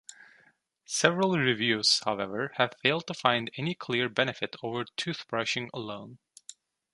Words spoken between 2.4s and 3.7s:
have failed to find